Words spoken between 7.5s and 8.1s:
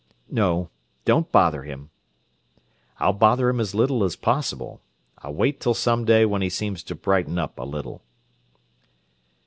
a little."